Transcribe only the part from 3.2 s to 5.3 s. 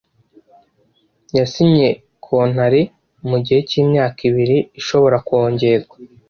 mugihe cy’ imyaka ibiri ishobora